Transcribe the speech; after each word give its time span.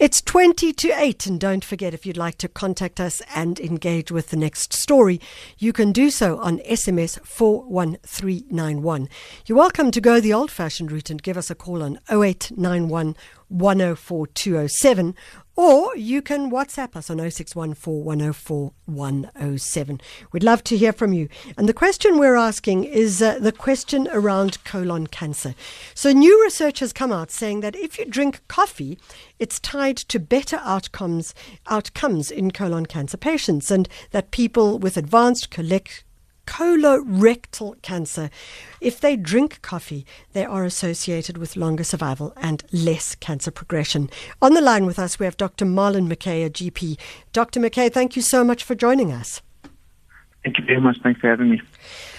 It's 0.00 0.22
20 0.22 0.72
to 0.72 0.88
8, 0.98 1.26
and 1.26 1.38
don't 1.38 1.62
forget 1.62 1.92
if 1.92 2.06
you'd 2.06 2.16
like 2.16 2.38
to 2.38 2.48
contact 2.48 3.00
us 3.00 3.20
and 3.34 3.60
engage 3.60 4.10
with 4.10 4.30
the 4.30 4.36
next 4.38 4.72
story, 4.72 5.20
you 5.58 5.74
can 5.74 5.92
do 5.92 6.08
so 6.08 6.38
on 6.38 6.60
SMS 6.60 7.20
41391. 7.20 9.10
You're 9.44 9.58
welcome 9.58 9.90
to 9.90 10.00
go 10.00 10.18
the 10.18 10.32
old 10.32 10.50
fashioned 10.50 10.90
route 10.90 11.10
and 11.10 11.22
give 11.22 11.36
us 11.36 11.50
a 11.50 11.54
call 11.54 11.82
on 11.82 12.00
0891 12.10 13.14
104 13.50 14.26
207 14.28 15.14
or 15.60 15.94
you 15.94 16.22
can 16.22 16.50
WhatsApp 16.50 16.96
us 16.96 17.10
on 17.10 17.18
0614 17.18 18.02
104 18.02 18.72
107. 18.86 20.00
We'd 20.32 20.42
love 20.42 20.64
to 20.64 20.76
hear 20.76 20.92
from 20.92 21.12
you. 21.12 21.28
And 21.58 21.68
the 21.68 21.74
question 21.74 22.18
we're 22.18 22.34
asking 22.34 22.84
is 22.84 23.20
uh, 23.20 23.38
the 23.38 23.52
question 23.52 24.08
around 24.10 24.64
colon 24.64 25.06
cancer. 25.08 25.54
So, 25.94 26.12
new 26.12 26.42
research 26.42 26.78
has 26.78 26.94
come 26.94 27.12
out 27.12 27.30
saying 27.30 27.60
that 27.60 27.76
if 27.76 27.98
you 27.98 28.06
drink 28.06 28.40
coffee, 28.48 28.98
it's 29.38 29.60
tied 29.60 29.98
to 29.98 30.18
better 30.18 30.60
outcomes, 30.62 31.34
outcomes 31.66 32.30
in 32.30 32.52
colon 32.52 32.86
cancer 32.86 33.18
patients, 33.18 33.70
and 33.70 33.86
that 34.12 34.30
people 34.30 34.78
with 34.78 34.96
advanced 34.96 35.50
collect 35.50 36.04
colorectal 36.50 37.80
cancer. 37.80 38.28
If 38.80 39.00
they 39.00 39.16
drink 39.16 39.62
coffee, 39.62 40.04
they 40.32 40.44
are 40.44 40.64
associated 40.64 41.38
with 41.38 41.56
longer 41.56 41.84
survival 41.84 42.32
and 42.36 42.64
less 42.72 43.14
cancer 43.14 43.52
progression. 43.52 44.10
On 44.42 44.52
the 44.54 44.60
line 44.60 44.84
with 44.84 44.98
us, 44.98 45.18
we 45.20 45.26
have 45.26 45.36
Dr. 45.36 45.64
Marlin 45.64 46.08
McKay, 46.08 46.44
a 46.44 46.50
GP. 46.50 46.98
Dr. 47.32 47.60
McKay, 47.60 47.92
thank 47.92 48.16
you 48.16 48.22
so 48.22 48.42
much 48.42 48.64
for 48.64 48.74
joining 48.74 49.12
us. 49.12 49.40
Thank 50.42 50.58
you 50.58 50.64
very 50.64 50.80
much. 50.80 50.96
Thanks 51.04 51.20
for 51.20 51.28
having 51.28 51.50
me. 51.50 51.62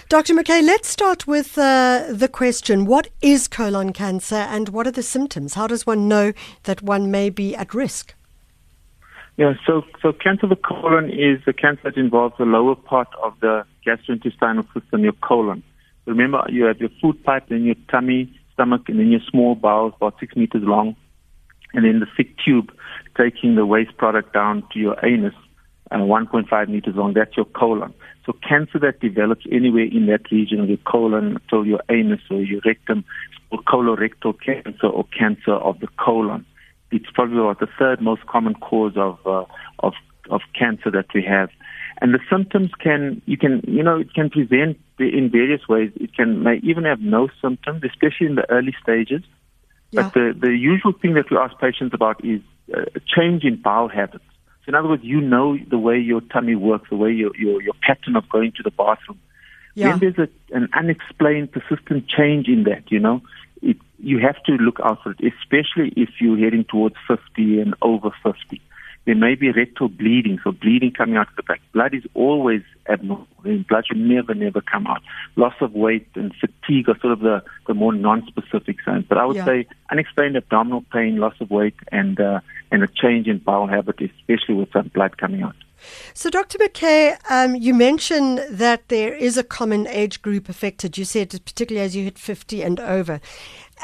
Dr. 0.07 0.33
McKay, 0.33 0.63
let's 0.63 0.87
start 0.87 1.27
with 1.27 1.57
uh, 1.57 2.05
the 2.09 2.29
question 2.29 2.85
What 2.85 3.09
is 3.21 3.49
colon 3.49 3.91
cancer 3.91 4.35
and 4.35 4.69
what 4.69 4.87
are 4.87 4.91
the 4.91 5.03
symptoms? 5.03 5.55
How 5.55 5.67
does 5.67 5.85
one 5.85 6.07
know 6.07 6.31
that 6.63 6.81
one 6.81 7.11
may 7.11 7.29
be 7.29 7.53
at 7.53 7.73
risk? 7.73 8.13
Yeah, 9.37 9.53
so 9.65 9.83
so 10.01 10.11
cancer 10.11 10.45
of 10.45 10.49
the 10.49 10.55
colon 10.57 11.09
is 11.09 11.41
a 11.47 11.53
cancer 11.53 11.83
that 11.85 11.97
involves 11.97 12.35
the 12.37 12.43
lower 12.43 12.75
part 12.75 13.07
of 13.23 13.33
the 13.39 13.63
gastrointestinal 13.87 14.65
system, 14.73 15.03
your 15.03 15.13
colon. 15.13 15.63
Remember, 16.05 16.43
you 16.49 16.65
have 16.65 16.79
your 16.79 16.89
food 17.01 17.23
pipe, 17.23 17.45
then 17.49 17.63
your 17.63 17.75
tummy, 17.89 18.31
stomach, 18.53 18.83
and 18.87 18.99
then 18.99 19.09
your 19.09 19.21
small 19.29 19.55
bowels, 19.55 19.93
about 19.95 20.15
six 20.19 20.35
meters 20.35 20.63
long, 20.63 20.95
and 21.73 21.85
then 21.85 21.99
the 21.99 22.07
thick 22.17 22.35
tube 22.43 22.71
taking 23.17 23.55
the 23.55 23.65
waste 23.65 23.95
product 23.97 24.33
down 24.33 24.63
to 24.73 24.79
your 24.79 24.97
anus, 25.05 25.33
uh, 25.91 25.97
1.5 25.97 26.69
meters 26.69 26.95
long. 26.95 27.13
That's 27.13 27.35
your 27.37 27.45
colon. 27.45 27.93
So 28.25 28.33
cancer 28.47 28.79
that 28.79 28.99
develops 28.99 29.45
anywhere 29.51 29.85
in 29.85 30.07
that 30.07 30.29
region 30.31 30.59
of 30.59 30.69
your 30.69 30.77
colon 30.79 31.39
to 31.49 31.63
your 31.63 31.81
anus 31.89 32.21
or 32.29 32.41
your 32.41 32.61
rectum 32.65 33.05
or 33.49 33.59
colorectal 33.59 34.35
cancer 34.43 34.87
or 34.87 35.05
cancer 35.17 35.53
of 35.53 35.79
the 35.79 35.87
colon 35.97 36.45
it's 36.91 37.09
probably 37.13 37.39
about 37.39 37.59
the 37.59 37.67
third 37.79 38.01
most 38.01 38.25
common 38.25 38.55
cause 38.55 38.93
of 38.95 39.19
uh, 39.25 39.45
of 39.79 39.93
of 40.29 40.41
cancer 40.57 40.91
that 40.91 41.07
we 41.13 41.23
have. 41.23 41.49
And 42.01 42.13
the 42.13 42.19
symptoms 42.29 42.71
can 42.79 43.21
you 43.25 43.37
can 43.37 43.61
you 43.67 43.83
know 43.83 43.99
it 43.99 44.13
can 44.13 44.29
present 44.29 44.79
in 44.99 45.29
various 45.31 45.67
ways. 45.67 45.91
It 45.95 46.13
can 46.15 46.43
may 46.43 46.57
even 46.63 46.85
have 46.85 46.99
no 46.99 47.29
symptoms, 47.41 47.83
especially 47.83 48.27
in 48.27 48.35
the 48.35 48.49
early 48.49 48.75
stages. 48.81 49.23
Yeah. 49.91 50.03
But 50.03 50.13
the 50.13 50.35
the 50.39 50.51
usual 50.51 50.93
thing 50.93 51.13
that 51.15 51.29
we 51.29 51.37
ask 51.37 51.57
patients 51.59 51.93
about 51.93 52.23
is 52.23 52.41
uh, 52.73 52.81
a 52.95 52.99
change 52.99 53.43
in 53.43 53.61
bowel 53.61 53.89
habits. 53.89 54.23
So 54.65 54.69
in 54.69 54.75
other 54.75 54.89
words, 54.89 55.03
you 55.03 55.21
know 55.21 55.57
the 55.69 55.77
way 55.77 55.97
your 55.97 56.21
tummy 56.21 56.55
works, 56.55 56.89
the 56.89 56.95
way 56.95 57.11
your 57.11 57.35
your, 57.37 57.61
your 57.61 57.73
pattern 57.81 58.15
of 58.15 58.27
going 58.29 58.53
to 58.57 58.63
the 58.63 58.71
bathroom. 58.71 59.19
Yeah. 59.73 59.91
When 59.91 59.99
there's 59.99 60.17
a, 60.17 60.55
an 60.55 60.69
unexplained, 60.73 61.51
persistent 61.51 62.07
change 62.07 62.47
in 62.47 62.63
that, 62.63 62.91
you 62.91 62.99
know, 62.99 63.21
it, 63.61 63.77
you 63.99 64.19
have 64.19 64.41
to 64.43 64.53
look 64.53 64.79
out 64.83 65.03
for 65.03 65.11
it, 65.11 65.19
especially 65.19 65.93
if 65.95 66.09
you're 66.19 66.37
heading 66.37 66.65
towards 66.65 66.95
50 67.07 67.59
and 67.59 67.75
over 67.81 68.11
50. 68.23 68.61
There 69.05 69.15
may 69.15 69.33
be 69.33 69.51
rectal 69.51 69.89
bleeding, 69.89 70.39
so 70.43 70.51
bleeding 70.51 70.91
coming 70.91 71.17
out 71.17 71.27
of 71.29 71.35
the 71.35 71.43
back. 71.43 71.59
Blood 71.73 71.95
is 71.95 72.03
always 72.13 72.61
abnormal. 72.87 73.27
and 73.43 73.65
Blood 73.65 73.85
should 73.87 73.97
never, 73.97 74.35
never 74.35 74.61
come 74.61 74.85
out. 74.85 75.01
Loss 75.35 75.55
of 75.61 75.73
weight 75.73 76.07
and 76.13 76.31
fatigue 76.35 76.87
are 76.87 76.99
sort 76.99 77.13
of 77.13 77.19
the, 77.19 77.43
the 77.67 77.73
more 77.73 77.93
non-specific 77.93 78.77
signs. 78.85 79.05
But 79.09 79.17
I 79.17 79.25
would 79.25 79.37
yeah. 79.37 79.45
say 79.45 79.67
unexplained 79.91 80.35
abdominal 80.35 80.83
pain, 80.93 81.17
loss 81.17 81.33
of 81.39 81.49
weight, 81.49 81.75
and 81.91 82.19
uh, 82.19 82.41
and 82.71 82.83
a 82.83 82.87
change 82.87 83.27
in 83.27 83.39
bowel 83.39 83.67
habit, 83.67 83.99
especially 84.01 84.55
with 84.55 84.71
some 84.71 84.91
blood 84.93 85.17
coming 85.17 85.41
out. 85.41 85.55
So, 86.13 86.29
Dr. 86.29 86.57
McKay, 86.57 87.17
um, 87.29 87.55
you 87.55 87.73
mentioned 87.73 88.43
that 88.49 88.87
there 88.87 89.13
is 89.13 89.37
a 89.37 89.43
common 89.43 89.87
age 89.87 90.21
group 90.21 90.49
affected. 90.49 90.97
You 90.97 91.05
said, 91.05 91.29
particularly 91.29 91.85
as 91.85 91.95
you 91.95 92.03
hit 92.03 92.17
50 92.17 92.61
and 92.61 92.79
over. 92.79 93.19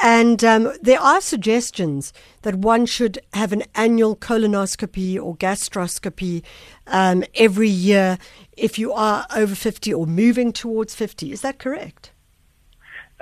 And 0.02 0.44
um, 0.44 0.74
there 0.82 1.00
are 1.00 1.22
suggestions 1.22 2.14
that 2.44 2.56
one 2.56 2.86
should 2.86 3.20
have 3.34 3.52
an 3.52 3.64
annual 3.74 4.16
colonoscopy 4.16 5.22
or 5.22 5.36
gastroscopy 5.36 6.44
um, 6.86 7.24
every 7.34 7.70
year 7.70 8.20
if 8.56 8.78
you 8.78 8.94
are 8.94 9.26
over 9.36 9.56
50 9.56 9.94
or 9.94 10.06
moving 10.06 10.54
towards 10.54 10.94
50. 10.94 11.32
Is 11.32 11.42
that 11.42 11.58
correct? 11.58 12.12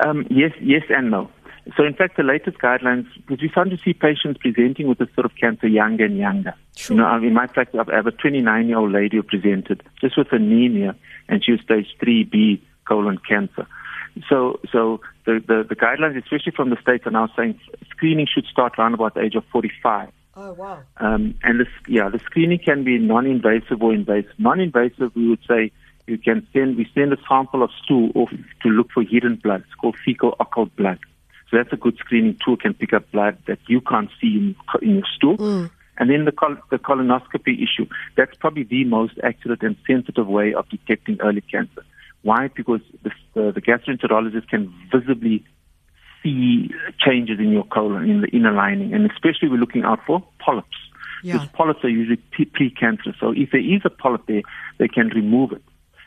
Um, 0.05 0.27
yes, 0.29 0.51
yes, 0.61 0.83
and 0.89 1.11
no. 1.11 1.29
So, 1.75 1.83
in 1.83 1.95
fact, 1.95 2.15
the 2.15 2.23
latest 2.23 2.59
guidelines, 2.59 3.07
because 3.15 3.41
we 3.41 3.49
starting 3.49 3.75
to 3.75 3.83
see 3.83 3.93
patients 3.93 4.37
presenting 4.39 4.87
with 4.87 4.99
this 4.99 5.09
sort 5.15 5.25
of 5.25 5.35
cancer 5.35 5.67
younger 5.67 6.05
and 6.05 6.17
younger. 6.17 6.53
Sure. 6.75 6.95
You 6.95 7.01
know, 7.01 7.15
in 7.15 7.33
my 7.33 7.47
practice, 7.47 7.79
I 7.91 7.95
have 7.95 8.05
a 8.05 8.11
29 8.11 8.67
year 8.67 8.77
old 8.77 8.91
lady 8.91 9.17
who 9.17 9.23
presented 9.23 9.81
just 9.99 10.17
with 10.17 10.31
anemia, 10.31 10.95
and 11.27 11.43
she 11.43 11.53
was 11.53 11.61
stage 11.61 11.87
3B 12.01 12.61
colon 12.87 13.17
cancer. 13.27 13.67
So, 14.29 14.59
so 14.71 15.01
the, 15.25 15.43
the, 15.45 15.65
the 15.67 15.75
guidelines, 15.75 16.21
especially 16.23 16.53
from 16.55 16.69
the 16.69 16.77
states, 16.81 17.05
are 17.07 17.11
now 17.11 17.29
saying 17.35 17.59
screening 17.89 18.27
should 18.31 18.45
start 18.45 18.77
around 18.77 18.93
about 18.93 19.15
the 19.15 19.21
age 19.21 19.35
of 19.35 19.43
45. 19.51 20.09
Oh 20.37 20.53
wow! 20.53 20.81
Um, 20.97 21.35
and 21.43 21.61
this, 21.61 21.67
yeah, 21.87 22.09
the 22.09 22.19
screening 22.19 22.59
can 22.59 22.83
be 22.83 22.97
non-invasive 22.97 23.81
or 23.81 23.93
invasive. 23.93 24.33
Non-invasive, 24.37 25.15
we 25.15 25.29
would 25.29 25.39
say 25.47 25.71
you 26.07 26.17
can 26.17 26.45
send 26.51 26.75
we 26.75 26.87
send 26.93 27.13
a 27.13 27.17
sample 27.27 27.63
of 27.63 27.71
stool 27.83 28.11
off 28.15 28.29
to 28.61 28.69
look 28.69 28.91
for 28.91 29.01
hidden 29.03 29.37
blood. 29.37 29.63
It's 29.65 29.73
called 29.75 29.97
fecal 30.03 30.35
occult 30.39 30.75
blood. 30.75 30.99
So 31.49 31.57
that's 31.57 31.71
a 31.71 31.77
good 31.77 31.97
screening 31.97 32.37
tool. 32.43 32.57
Can 32.57 32.73
pick 32.73 32.93
up 32.93 33.11
blood 33.11 33.37
that 33.47 33.59
you 33.67 33.81
can't 33.81 34.09
see 34.19 34.35
in, 34.37 34.55
in 34.81 34.95
your 34.95 35.07
stool. 35.15 35.37
Mm. 35.37 35.69
And 35.97 36.09
then 36.09 36.25
the, 36.25 36.31
col- 36.31 36.57
the 36.71 36.77
colonoscopy 36.77 37.63
issue. 37.63 37.87
That's 38.17 38.35
probably 38.37 38.63
the 38.63 38.83
most 38.83 39.13
accurate 39.23 39.63
and 39.63 39.77
sensitive 39.87 40.27
way 40.27 40.53
of 40.53 40.67
detecting 40.69 41.21
early 41.21 41.41
cancer. 41.41 41.85
Why? 42.23 42.49
Because 42.53 42.81
the, 43.03 43.11
uh, 43.39 43.51
the 43.51 43.61
gastroenterologist 43.61 44.49
can 44.49 44.73
visibly 44.91 45.45
see 46.21 46.71
changes 46.99 47.39
in 47.39 47.51
your 47.51 47.65
colon, 47.65 48.09
in 48.09 48.21
the 48.21 48.27
inner 48.27 48.51
lining, 48.51 48.93
and 48.93 49.09
especially 49.09 49.47
we're 49.47 49.57
looking 49.57 49.83
out 49.83 49.99
for 50.05 50.23
polyps. 50.39 50.67
Yeah. 51.23 51.33
Because 51.33 51.47
polyps 51.49 51.83
are 51.83 51.89
usually 51.89 52.17
pre-cancerous. 52.53 53.15
So 53.19 53.31
if 53.31 53.51
there 53.51 53.61
is 53.61 53.81
a 53.85 53.89
polyp 53.89 54.25
there, 54.27 54.41
they 54.79 54.87
can 54.87 55.09
remove 55.09 55.53
it. 55.53 55.61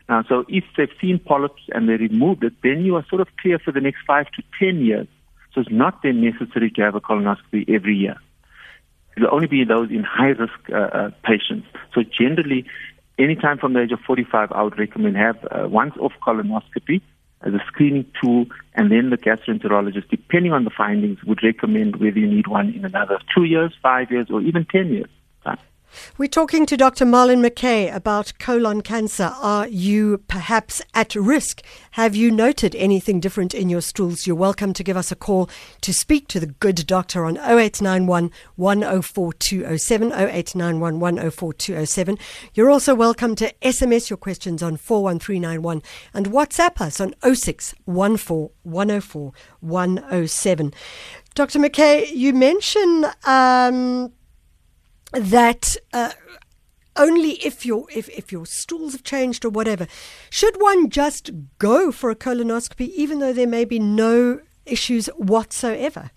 Now, 0.08 0.24
so 0.28 0.44
if 0.48 0.64
they've 0.76 0.88
seen 1.00 1.18
polyps 1.18 1.62
and 1.70 1.88
they 1.88 1.94
removed 1.94 2.42
it, 2.44 2.54
then 2.62 2.84
you 2.84 2.96
are 2.96 3.06
sort 3.08 3.20
of 3.20 3.28
clear 3.40 3.58
for 3.58 3.72
the 3.72 3.80
next 3.80 3.98
five 4.06 4.26
to 4.32 4.42
ten 4.58 4.84
years 4.84 5.06
so 5.58 5.62
it's 5.62 5.70
not 5.72 6.02
then 6.02 6.20
necessary 6.20 6.70
to 6.70 6.82
have 6.82 6.94
a 6.94 7.00
colonoscopy 7.00 7.68
every 7.68 7.96
year. 7.96 8.16
It'll 9.16 9.34
only 9.34 9.48
be 9.48 9.64
those 9.64 9.90
in 9.90 10.04
high 10.04 10.28
risk 10.28 10.54
uh, 10.72 10.76
uh, 10.76 11.10
patients. 11.24 11.66
So 11.92 12.02
generally, 12.04 12.64
anytime 13.18 13.58
from 13.58 13.72
the 13.72 13.82
age 13.82 13.90
of 13.90 13.98
45, 14.06 14.52
I 14.52 14.62
would 14.62 14.78
recommend 14.78 15.16
have 15.16 15.36
uh, 15.50 15.68
once 15.68 15.96
off 15.98 16.12
colonoscopy 16.24 17.02
as 17.42 17.54
a 17.54 17.58
screening 17.66 18.06
tool, 18.22 18.46
and 18.74 18.92
then 18.92 19.10
the 19.10 19.16
gastroenterologist, 19.16 20.08
depending 20.10 20.52
on 20.52 20.62
the 20.62 20.70
findings, 20.70 21.22
would 21.24 21.42
recommend 21.42 21.96
whether 21.96 22.18
you 22.18 22.28
need 22.28 22.46
one 22.46 22.72
in 22.72 22.84
another 22.84 23.18
two 23.34 23.44
years, 23.44 23.72
five 23.82 24.10
years, 24.12 24.28
or 24.30 24.40
even 24.40 24.64
10 24.64 24.88
years. 24.88 25.10
We're 26.16 26.28
talking 26.28 26.66
to 26.66 26.76
Dr. 26.76 27.04
Marlin 27.04 27.42
McKay 27.42 27.94
about 27.94 28.32
colon 28.38 28.82
cancer. 28.82 29.32
Are 29.40 29.68
you 29.68 30.18
perhaps 30.28 30.82
at 30.94 31.14
risk? 31.14 31.62
Have 31.92 32.14
you 32.14 32.30
noted 32.30 32.74
anything 32.74 33.20
different 33.20 33.54
in 33.54 33.68
your 33.68 33.80
stools? 33.80 34.26
You're 34.26 34.36
welcome 34.36 34.72
to 34.72 34.84
give 34.84 34.96
us 34.96 35.12
a 35.12 35.16
call 35.16 35.48
to 35.80 35.94
speak 35.94 36.28
to 36.28 36.40
the 36.40 36.46
good 36.46 36.86
doctor 36.86 37.24
on 37.24 37.36
0891 37.36 38.30
104 38.56 39.32
207. 39.32 40.12
0891 40.12 41.00
104 41.00 41.52
207. 41.52 42.18
You're 42.54 42.70
also 42.70 42.94
welcome 42.94 43.34
to 43.36 43.52
SMS 43.62 44.10
your 44.10 44.16
questions 44.16 44.62
on 44.62 44.76
41391 44.76 45.82
and 46.14 46.26
WhatsApp 46.26 46.80
us 46.80 47.00
on 47.00 47.14
0614 47.22 48.50
104 48.62 49.32
107. 49.60 50.74
Dr. 51.34 51.58
McKay, 51.60 52.10
you 52.12 52.32
mentioned. 52.32 53.06
Um, 53.24 54.12
that 55.12 55.76
uh, 55.92 56.12
only 56.96 57.32
if 57.44 57.64
your 57.64 57.86
if, 57.94 58.08
if 58.10 58.32
your 58.32 58.46
stools 58.46 58.92
have 58.92 59.04
changed 59.04 59.44
or 59.44 59.50
whatever, 59.50 59.86
should 60.30 60.60
one 60.60 60.90
just 60.90 61.30
go 61.58 61.90
for 61.92 62.10
a 62.10 62.16
colonoscopy 62.16 62.88
even 62.90 63.18
though 63.18 63.32
there 63.32 63.46
may 63.46 63.64
be 63.64 63.78
no 63.78 64.40
issues 64.66 65.06
whatsoever? 65.16 66.10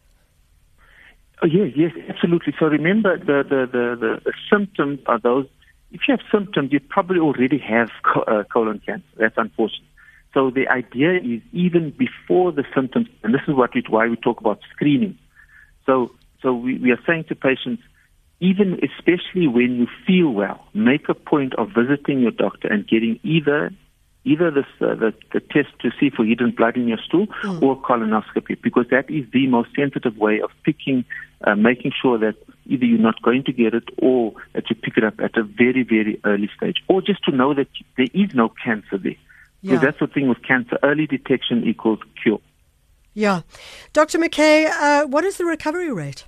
Oh, 1.44 1.48
yes, 1.48 1.72
yes, 1.76 1.92
absolutely. 2.08 2.54
So 2.60 2.68
remember, 2.68 3.18
the, 3.18 3.44
the, 3.44 3.66
the, 3.72 4.22
the, 4.24 4.34
symptoms 4.48 5.00
are 5.08 5.18
those. 5.18 5.48
If 5.92 6.02
you 6.08 6.16
have 6.16 6.20
symptoms, 6.32 6.72
you 6.72 6.80
probably 6.80 7.20
already 7.20 7.58
have 7.58 7.90
uh, 8.16 8.44
colon 8.52 8.80
cancer. 8.86 9.08
That's 9.18 9.38
unfortunate. 9.38 9.88
So 10.36 10.52
the 10.52 10.68
idea 10.68 11.16
is 11.16 11.42
even 11.52 11.92
before 11.98 12.52
the 12.52 12.64
symptoms, 12.76 13.08
and 13.24 13.34
this 13.34 13.42
is 13.48 13.56
what 13.56 13.74
we, 13.74 13.84
why 13.90 14.08
we 14.08 14.18
talk 14.18 14.40
about 14.40 14.60
screening. 14.72 15.18
So, 15.88 16.12
so 16.44 16.54
we, 16.54 16.78
we 16.78 16.92
are 16.92 17.00
saying 17.08 17.26
to 17.30 17.36
patients, 17.36 17.82
even 18.42 18.80
especially 18.84 19.48
when 19.48 19.76
you 19.76 19.88
feel 20.06 20.30
well, 20.30 20.68
make 20.74 21.08
a 21.08 21.14
point 21.14 21.54
of 21.56 21.70
visiting 21.70 22.20
your 22.20 22.32
doctor 22.32 22.68
and 22.68 22.88
getting 22.88 23.20
either 23.24 23.72
either 24.24 24.52
this, 24.52 24.66
uh, 24.82 24.94
the, 24.94 25.14
the 25.34 25.40
test 25.40 25.70
to 25.80 25.90
see 26.00 26.10
for 26.10 26.24
hidden 26.24 26.52
blood 26.52 26.76
in 26.76 26.88
your 26.88 27.00
stool 27.00 27.26
mm. 27.44 27.62
or 27.62 27.82
colonoscopy 27.82 28.62
because 28.62 28.86
that 28.92 29.10
is 29.10 29.26
the 29.34 29.48
most 29.48 29.70
sensitive 29.76 30.16
way 30.18 30.40
of 30.40 30.52
picking, 30.64 31.04
uh, 31.44 31.56
making 31.56 31.92
sure 32.00 32.20
that 32.20 32.36
either 32.68 32.86
you're 32.86 33.00
not 33.00 33.20
going 33.24 33.44
to 33.44 33.52
get 33.52 33.74
it 33.74 33.90
or 33.98 34.34
that 34.54 34.70
you 34.70 34.76
pick 34.76 34.96
it 34.96 35.04
up 35.04 35.20
at 35.20 35.36
a 35.38 35.44
very, 35.44 35.82
very 35.82 36.22
early 36.24 36.48
stage 36.56 36.84
or 36.88 37.02
just 37.02 37.24
to 37.24 37.32
know 37.32 37.56
that 37.56 37.68
there 37.98 38.08
is 38.14 38.34
no 38.36 38.54
cancer 38.64 38.98
there. 38.98 39.16
Yeah. 39.62 39.78
That's 39.78 40.00
the 40.00 40.08
thing 40.08 40.28
with 40.30 40.44
cancer. 40.44 40.78
Early 40.84 41.08
detection 41.08 41.64
equals 41.64 42.00
cure. 42.22 42.42
Yeah. 43.14 43.42
Dr. 43.94 44.20
McKay, 44.20 44.68
uh, 44.70 45.08
what 45.08 45.24
is 45.24 45.38
the 45.38 45.46
recovery 45.46 45.92
rate? 45.92 46.26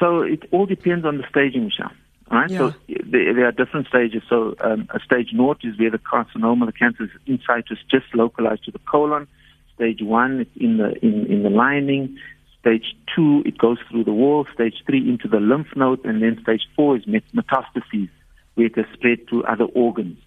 So 0.00 0.22
it 0.22 0.42
all 0.50 0.66
depends 0.66 1.04
on 1.04 1.18
the 1.18 1.24
staging, 1.28 1.64
Michelle. 1.66 1.92
Right? 2.30 2.50
Yeah. 2.50 2.58
So 2.58 2.74
there, 2.88 3.34
there, 3.34 3.46
are 3.46 3.52
different 3.52 3.86
stages. 3.88 4.22
So 4.28 4.54
um, 4.60 4.88
a 4.90 5.00
stage 5.00 5.30
naught 5.32 5.58
is 5.62 5.78
where 5.78 5.90
the 5.90 5.98
carcinoma, 5.98 6.66
the 6.66 6.72
cancer 6.72 7.04
is 7.04 7.10
inside, 7.26 7.64
situ, 7.68 7.80
just 7.90 8.14
localized 8.14 8.64
to 8.64 8.70
the 8.70 8.78
colon. 8.78 9.28
Stage 9.74 10.00
one, 10.00 10.40
it's 10.40 10.56
in 10.56 10.78
the 10.78 10.92
in, 11.04 11.26
in 11.26 11.42
the 11.42 11.50
lining. 11.50 12.18
Stage 12.60 12.96
two, 13.14 13.42
it 13.44 13.58
goes 13.58 13.78
through 13.90 14.04
the 14.04 14.12
wall. 14.12 14.46
Stage 14.54 14.76
three, 14.86 15.06
into 15.08 15.28
the 15.28 15.40
lymph 15.40 15.68
node, 15.76 16.04
and 16.04 16.22
then 16.22 16.38
stage 16.42 16.62
four 16.76 16.96
is 16.96 17.04
metastases, 17.04 18.08
where 18.54 18.66
it 18.66 18.76
has 18.76 18.86
spread 18.94 19.26
to 19.28 19.44
other 19.44 19.64
organs. 19.64 20.18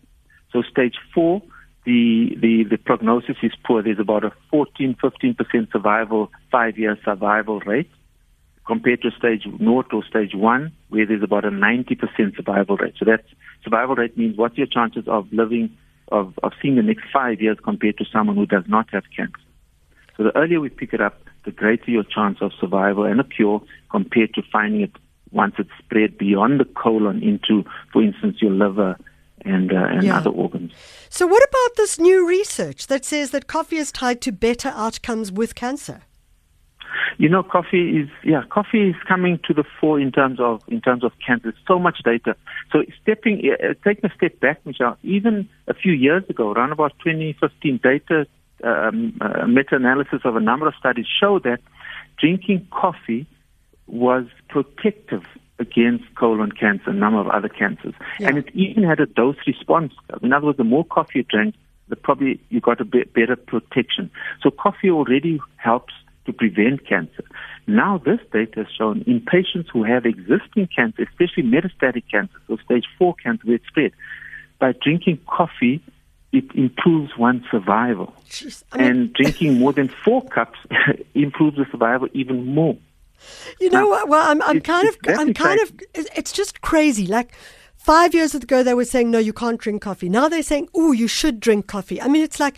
So 0.51 0.61
stage 0.61 0.95
four, 1.13 1.41
the, 1.85 2.35
the, 2.39 2.63
the 2.69 2.77
prognosis 2.77 3.37
is 3.43 3.53
poor. 3.65 3.81
There's 3.81 3.99
about 3.99 4.23
a 4.23 4.31
14, 4.51 4.95
15% 5.01 5.71
survival, 5.71 6.31
five-year 6.51 6.97
survival 7.03 7.59
rate 7.61 7.89
compared 8.65 9.01
to 9.01 9.11
stage 9.11 9.45
naught 9.59 9.93
or 9.93 10.03
stage 10.03 10.33
one, 10.33 10.71
where 10.89 11.05
there's 11.05 11.23
about 11.23 11.45
a 11.45 11.51
90% 11.51 12.35
survival 12.35 12.77
rate. 12.77 12.93
So 12.97 13.05
that 13.05 13.25
survival 13.63 13.95
rate 13.95 14.17
means 14.17 14.37
what's 14.37 14.57
your 14.57 14.67
chances 14.67 15.07
of 15.07 15.31
living, 15.31 15.75
of, 16.09 16.33
of 16.43 16.53
seeing 16.61 16.75
the 16.75 16.81
next 16.81 17.05
five 17.11 17.41
years 17.41 17.57
compared 17.63 17.97
to 17.97 18.05
someone 18.05 18.35
who 18.35 18.45
does 18.45 18.63
not 18.67 18.89
have 18.91 19.03
cancer. 19.15 19.39
So 20.17 20.23
the 20.23 20.35
earlier 20.37 20.61
we 20.61 20.69
pick 20.69 20.93
it 20.93 21.01
up, 21.01 21.21
the 21.43 21.51
greater 21.51 21.91
your 21.91 22.03
chance 22.03 22.37
of 22.41 22.51
survival 22.59 23.03
and 23.03 23.19
a 23.19 23.23
cure 23.23 23.61
compared 23.89 24.33
to 24.35 24.41
finding 24.51 24.81
it 24.81 24.91
once 25.31 25.55
it's 25.57 25.69
spread 25.79 26.17
beyond 26.17 26.59
the 26.59 26.65
colon 26.65 27.21
into, 27.21 27.65
for 27.91 28.01
instance, 28.01 28.41
your 28.41 28.51
liver 28.51 28.95
and, 29.43 29.73
uh, 29.73 29.75
and 29.75 30.03
yeah. 30.03 30.17
other 30.17 30.29
organs. 30.29 30.71
So, 31.09 31.27
what 31.27 31.43
about 31.43 31.75
this 31.75 31.99
new 31.99 32.27
research 32.27 32.87
that 32.87 33.03
says 33.03 33.31
that 33.31 33.47
coffee 33.47 33.77
is 33.77 33.91
tied 33.91 34.21
to 34.21 34.31
better 34.31 34.69
outcomes 34.69 35.31
with 35.31 35.55
cancer? 35.55 36.03
You 37.17 37.29
know, 37.29 37.43
coffee 37.43 38.01
is 38.01 38.09
yeah, 38.23 38.43
coffee 38.49 38.89
is 38.89 38.95
coming 39.07 39.39
to 39.47 39.53
the 39.53 39.63
fore 39.79 39.99
in 39.99 40.11
terms 40.11 40.39
of 40.39 40.61
in 40.67 40.81
terms 40.81 41.03
of 41.03 41.11
cancer. 41.25 41.53
So 41.67 41.79
much 41.79 41.99
data. 42.03 42.35
So, 42.71 42.83
stepping 43.01 43.41
uh, 43.51 43.73
taking 43.83 44.09
a 44.09 44.13
step 44.15 44.39
back, 44.39 44.65
Michelle. 44.65 44.97
Even 45.03 45.49
a 45.67 45.73
few 45.73 45.93
years 45.93 46.23
ago, 46.29 46.51
around 46.51 46.71
about 46.71 46.93
2015, 47.03 47.79
data 47.83 48.25
um, 48.63 49.17
uh, 49.21 49.45
meta-analysis 49.45 50.21
of 50.23 50.35
a 50.35 50.39
number 50.39 50.67
of 50.67 50.73
studies 50.79 51.05
showed 51.19 51.43
that 51.43 51.59
drinking 52.17 52.67
coffee 52.71 53.27
was 53.87 54.25
protective 54.49 55.23
against 55.59 56.03
colon 56.15 56.51
cancer, 56.51 56.89
a 56.89 56.93
number 56.93 57.19
of 57.19 57.27
other 57.27 57.49
cancers. 57.49 57.93
Yeah. 58.19 58.29
And 58.29 58.37
it 58.39 58.49
even 58.53 58.83
had 58.83 58.99
a 58.99 59.05
dose 59.05 59.35
response. 59.45 59.93
In 60.21 60.33
other 60.33 60.47
words, 60.47 60.57
the 60.57 60.63
more 60.63 60.85
coffee 60.85 61.19
you 61.19 61.23
drink, 61.23 61.55
the 61.89 61.95
probably 61.95 62.39
you 62.49 62.59
got 62.61 62.81
a 62.81 62.85
bit 62.85 63.13
better 63.13 63.35
protection. 63.35 64.09
So 64.41 64.49
coffee 64.49 64.89
already 64.89 65.39
helps 65.57 65.93
to 66.25 66.33
prevent 66.33 66.87
cancer. 66.87 67.23
Now 67.67 67.97
this 67.97 68.19
data 68.31 68.63
has 68.63 68.67
shown 68.77 69.03
in 69.07 69.21
patients 69.21 69.69
who 69.71 69.83
have 69.83 70.05
existing 70.05 70.69
cancer, 70.75 71.03
especially 71.03 71.43
metastatic 71.43 72.03
cancer, 72.09 72.35
so 72.47 72.57
stage 72.65 72.85
four 72.97 73.15
cancer 73.15 73.45
where 73.45 73.55
it's 73.55 73.67
spread, 73.67 73.91
by 74.59 74.73
drinking 74.81 75.19
coffee, 75.27 75.83
it 76.31 76.45
improves 76.55 77.17
one's 77.17 77.43
survival. 77.51 78.13
Jeez, 78.29 78.63
I 78.71 78.77
mean, 78.77 78.87
and 78.87 79.13
drinking 79.13 79.59
more 79.59 79.71
than 79.71 79.87
four 79.87 80.23
cups 80.23 80.57
improves 81.13 81.57
the 81.57 81.65
survival 81.71 82.07
even 82.13 82.47
more. 82.47 82.75
You 83.59 83.69
know 83.69 83.87
what? 83.87 84.09
Well, 84.09 84.29
I'm, 84.29 84.41
I'm 84.41 84.59
kind 84.59 84.87
of, 84.87 84.97
I'm 85.07 85.33
kind 85.33 85.61
of, 85.61 85.71
it's 85.93 86.31
just 86.31 86.61
crazy. 86.61 87.05
Like 87.05 87.33
five 87.75 88.13
years 88.13 88.33
ago, 88.33 88.63
they 88.63 88.73
were 88.73 88.85
saying, 88.85 89.11
no, 89.11 89.19
you 89.19 89.31
can't 89.31 89.59
drink 89.59 89.83
coffee. 89.83 90.09
Now 90.09 90.27
they're 90.27 90.43
saying, 90.43 90.69
oh, 90.73 90.91
you 90.91 91.07
should 91.07 91.39
drink 91.39 91.67
coffee. 91.67 92.01
I 92.01 92.07
mean, 92.07 92.23
it's 92.23 92.39
like, 92.39 92.57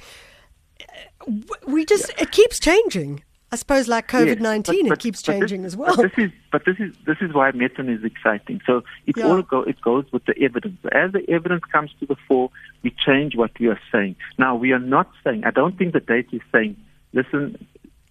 we 1.67 1.85
just, 1.85 2.09
yeah. 2.09 2.23
it 2.23 2.31
keeps 2.31 2.59
changing. 2.59 3.23
I 3.56 3.57
suppose, 3.57 3.88
like 3.88 4.10
COVID 4.10 4.42
nineteen, 4.42 4.92
it 4.92 5.00
keeps 5.00 5.22
changing 5.22 5.62
this, 5.62 5.72
as 5.72 5.78
well. 5.78 5.96
But 5.96 6.12
this 6.12 6.25
is, 6.25 6.31
but 6.52 6.66
this 6.66 6.75
is, 6.78 6.94
this 7.06 7.16
is 7.22 7.34
why 7.34 7.54
medicine 7.54 7.88
is 7.88 8.04
exciting. 8.04 8.60
So 8.66 8.84
it 9.06 9.16
yeah. 9.16 9.28
all 9.28 9.42
go, 9.44 9.62
it 9.62 9.80
goes 9.80 10.04
with 10.12 10.25
the 10.25 10.38
evidence. 10.44 10.78
As 10.92 11.13
the 11.13 11.24
evidence 11.30 11.63
comes 11.72 11.92
to 12.02 12.06
the 12.06 12.18
fore, 12.28 12.50
we 12.84 12.94
change 13.06 13.38
what 13.38 13.57
we 13.57 13.68
are 13.68 13.80
saying. 13.94 14.18
Now 14.38 14.57
we 14.57 14.74
are 14.74 14.80
not 14.80 15.10
saying. 15.24 15.46
I 15.46 15.52
don't 15.52 15.78
think 15.78 15.94
the 15.94 16.02
data 16.02 16.36
is 16.36 16.42
saying. 16.52 16.75
Listen, 17.13 17.66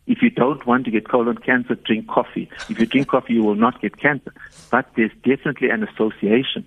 if 0.06 0.22
you 0.22 0.30
don't 0.30 0.64
want 0.66 0.86
to 0.86 0.90
get 0.90 1.10
colon 1.10 1.36
cancer, 1.36 1.74
drink 1.74 2.08
coffee. 2.08 2.48
If 2.70 2.78
you 2.80 2.86
drink 2.86 3.08
coffee, 3.08 3.34
you 3.34 3.42
will 3.42 3.54
not 3.54 3.82
get 3.82 3.98
cancer. 3.98 4.32
But 4.70 4.86
there's 4.96 5.12
definitely 5.24 5.68
an 5.68 5.82
association. 5.82 6.64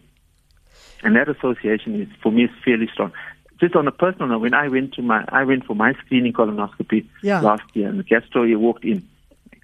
And 1.01 1.15
that 1.15 1.30
association 1.30 2.00
is, 2.00 2.09
for 2.21 2.31
me, 2.31 2.44
is 2.44 2.51
fairly 2.63 2.89
strong. 2.94 3.12
Just 3.59 3.75
on 3.75 3.88
a 3.88 3.92
personal 3.92 4.27
note, 4.27 4.39
when 4.39 4.54
I 4.54 4.68
went 4.68 4.94
to 4.95 5.01
my, 5.01 5.25
I 5.30 5.44
went 5.44 5.65
for 5.65 5.75
my 5.75 5.94
screening 5.94 6.33
colonoscopy 6.33 7.07
yeah. 7.24 7.42
last 7.42 7.63
year, 7.74 7.89
and 7.89 8.00
the 8.00 8.04
gastro 8.04 8.45
he 8.45 8.56
walked 8.56 8.86
in, 8.86 9.07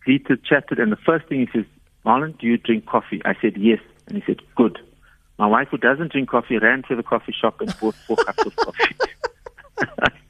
greeted, 0.03 0.43
chatted, 0.43 0.79
and 0.79 0.91
the 0.91 0.97
first 0.97 1.27
thing 1.27 1.39
he 1.39 1.47
says, 1.53 1.65
Marlin, 2.03 2.33
do 2.39 2.47
you 2.47 2.57
drink 2.57 2.85
coffee? 2.85 3.21
I 3.23 3.35
said 3.39 3.55
yes, 3.57 3.79
and 4.07 4.17
he 4.17 4.23
said, 4.25 4.41
good. 4.55 4.79
My 5.37 5.47
wife, 5.47 5.69
who 5.69 5.77
doesn't 5.77 6.11
drink 6.11 6.29
coffee, 6.29 6.57
ran 6.57 6.83
to 6.89 6.95
the 6.95 7.03
coffee 7.03 7.33
shop 7.39 7.61
and 7.61 7.73
bought 7.79 7.95
four 8.07 8.17
cups 8.17 8.45
of 8.45 8.55
coffee. 8.55 8.95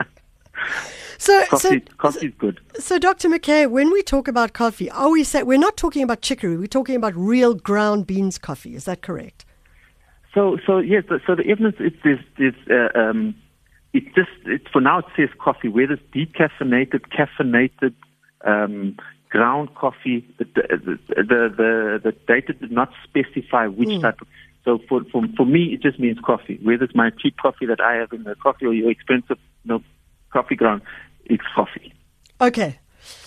So, 1.24 1.45
coffee, 1.45 1.81
so, 1.88 1.95
coffee 2.00 2.27
is 2.27 2.33
good. 2.38 2.60
So, 2.77 3.00
Dr. 3.00 3.30
McKay, 3.30 3.71
when 3.71 3.94
we 3.94 4.04
talk 4.04 4.27
about 4.27 4.51
coffee, 4.51 4.92
are 4.92 5.10
we 5.10 5.24
say 5.24 5.42
we're 5.42 5.57
not 5.57 5.77
talking 5.77 6.04
about 6.04 6.21
chicory? 6.21 6.57
We're 6.57 6.68
talking 6.68 6.98
about 6.98 7.15
real 7.15 7.54
ground 7.54 8.06
beans 8.06 8.38
coffee. 8.38 8.75
Is 8.75 8.83
that 8.83 9.01
correct? 9.01 9.45
So, 10.33 10.57
so 10.65 10.80
yes. 10.80 11.06
So 11.25 11.36
the 11.36 11.48
evidence 11.48 11.77
is 11.80 11.94
is, 12.04 12.19
is 12.38 12.54
uh, 12.69 13.00
um, 13.00 13.36
it 13.93 14.05
just 14.15 14.31
it, 14.45 14.67
for 14.71 14.81
now 14.81 14.99
it 14.99 15.05
says 15.15 15.29
coffee, 15.39 15.69
whether 15.69 15.93
it's 15.93 16.03
decaffeinated, 16.13 17.01
caffeinated, 17.11 17.93
um, 18.43 18.97
ground 19.29 19.73
coffee. 19.75 20.27
The 20.37 20.45
the, 20.45 20.99
the 21.07 21.23
the 21.23 22.01
the 22.03 22.11
data 22.27 22.53
did 22.53 22.71
not 22.71 22.91
specify 23.03 23.67
which 23.67 23.89
mm. 23.89 24.01
type. 24.01 24.19
Of, 24.21 24.27
so 24.65 24.79
for, 24.89 25.03
for 25.12 25.23
for 25.38 25.45
me, 25.45 25.73
it 25.73 25.81
just 25.81 26.00
means 26.00 26.17
coffee. 26.19 26.59
Whether 26.63 26.85
it's 26.85 26.95
my 26.95 27.12
cheap 27.12 27.38
coffee 27.38 27.65
that 27.65 27.79
I 27.81 27.95
have 27.95 28.13
in 28.13 28.23
the 28.23 28.35
coffee 28.35 28.65
or 28.65 28.73
your 28.73 28.89
expensive 28.89 29.38
you 29.63 29.69
know, 29.69 29.83
coffee 30.31 30.55
ground, 30.55 30.81
it's 31.25 31.43
coffee. 31.55 31.93
Okay. 32.39 32.79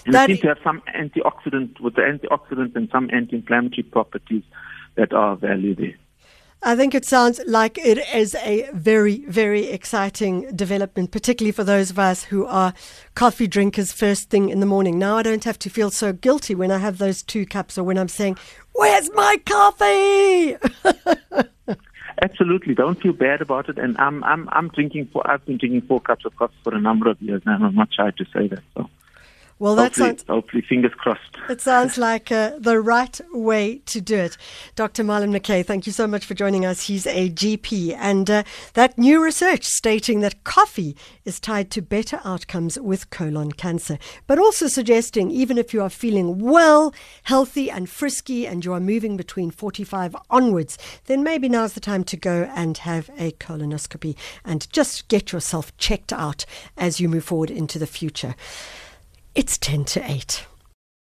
And 0.05 0.15
that 0.15 0.31
it 0.31 0.35
seems 0.35 0.41
to 0.41 0.49
have 0.49 0.59
some 0.65 0.83
antioxidant, 0.95 1.81
with 1.81 1.97
the 1.97 2.03
antioxidants 2.03 2.75
and 2.77 2.89
some 2.91 3.11
anti-inflammatory 3.13 3.83
properties 3.83 4.43
that 4.95 5.13
are 5.13 5.37
valued 5.37 5.79
there. 5.79 5.95
I 6.67 6.75
think 6.75 6.97
it 6.97 7.05
sounds 7.05 7.41
like 7.47 7.79
it 7.79 7.99
is 8.13 8.35
a 8.43 8.69
very, 8.73 9.25
very 9.27 9.67
exciting 9.67 10.51
development, 10.57 11.13
particularly 11.13 11.53
for 11.53 11.63
those 11.63 11.91
of 11.91 11.99
us 12.01 12.25
who 12.25 12.45
are 12.45 12.75
coffee 13.15 13.47
drinkers 13.47 13.93
first 13.93 14.31
thing 14.31 14.49
in 14.49 14.59
the 14.59 14.67
morning. 14.67 14.99
Now 14.99 15.17
I 15.17 15.23
don't 15.23 15.45
have 15.45 15.61
to 15.61 15.71
feel 15.71 15.93
so 15.93 16.13
guilty 16.13 16.57
when 16.57 16.73
I 16.73 16.79
have 16.79 16.99
those 16.99 17.23
two 17.23 17.47
cups 17.47 17.79
or 17.79 17.85
when 17.85 17.97
I'm 17.97 18.09
saying, 18.09 18.37
Where's 18.73 19.09
my 19.15 19.41
coffee? 19.47 20.57
Absolutely, 22.23 22.75
don't 22.75 23.01
feel 23.01 23.13
bad 23.13 23.43
about 23.43 23.69
it. 23.69 23.79
And 23.79 23.97
I'm 23.99 24.25
I'm 24.25 24.49
I'm 24.51 24.67
drinking 24.71 25.11
four. 25.13 25.23
I've 25.25 25.45
been 25.47 25.59
drinking 25.59 25.83
four 25.83 26.01
cups 26.01 26.25
of 26.25 26.35
coffee 26.35 26.57
for 26.65 26.75
a 26.75 26.81
number 26.81 27.09
of 27.09 27.23
years 27.23 27.43
now. 27.47 27.59
I'm 27.63 27.77
not 27.77 27.95
shy 27.95 28.11
to 28.11 28.25
say 28.35 28.49
that. 28.49 28.65
So. 28.75 28.91
Well, 29.59 29.75
that 29.77 29.95
sounds. 29.95 30.23
Hopefully, 30.29 30.63
fingers 30.69 30.93
crossed. 30.95 31.39
It 31.49 31.63
sounds 31.63 31.97
like 32.09 32.31
uh, 32.31 32.59
the 32.59 32.79
right 32.79 33.19
way 33.33 33.79
to 33.87 34.03
do 34.03 34.17
it. 34.17 34.37
Dr. 34.75 35.03
Marlin 35.03 35.33
McKay, 35.33 35.65
thank 35.65 35.87
you 35.87 35.93
so 35.93 36.07
much 36.07 36.27
for 36.27 36.35
joining 36.35 36.67
us. 36.67 36.83
He's 36.83 37.07
a 37.07 37.31
GP. 37.31 37.97
And 37.99 38.29
uh, 38.29 38.43
that 38.75 38.99
new 38.99 39.23
research 39.25 39.65
stating 39.65 40.21
that 40.21 40.45
coffee 40.45 40.95
is 41.25 41.41
tied 41.41 41.71
to 41.71 41.81
better 41.81 42.21
outcomes 42.23 42.79
with 42.79 43.09
colon 43.09 43.51
cancer, 43.53 43.99
but 44.27 44.39
also 44.39 44.69
suggesting 44.69 45.31
even 45.31 45.57
if 45.57 45.73
you 45.73 45.81
are 45.81 45.89
feeling 45.89 46.39
well, 46.39 46.95
healthy, 47.23 47.71
and 47.71 47.89
frisky, 47.89 48.47
and 48.47 48.63
you 48.63 48.75
are 48.75 48.81
moving 48.81 49.17
between 49.17 49.51
45 49.51 50.15
onwards, 50.29 50.77
then 51.07 51.23
maybe 51.23 51.49
now's 51.49 51.73
the 51.73 51.81
time 51.81 52.05
to 52.05 52.17
go 52.19 52.51
and 52.55 52.77
have 52.79 53.09
a 53.17 53.33
colonoscopy 53.33 54.17
and 54.45 54.71
just 54.71 55.09
get 55.09 55.33
yourself 55.33 55.75
checked 55.79 56.13
out 56.13 56.45
as 56.77 57.01
you 57.01 57.09
move 57.09 57.25
forward 57.25 57.51
into 57.51 57.79
the 57.79 57.87
future. 57.87 58.35
It's 59.37 59.59
10 59.59 59.85
to 59.85 60.11
8. 60.11 60.47